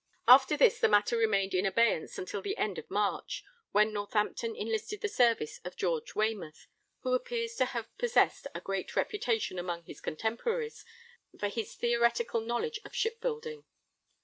[0.27, 5.01] ]After this the matter remained in abeyance until the end of March, when Northampton enlisted
[5.01, 6.65] the services of George Waymouth,
[7.01, 10.83] who appears to have possessed a great reputation among his contemporaries
[11.39, 13.63] for his theoretical knowledge of shipbuilding.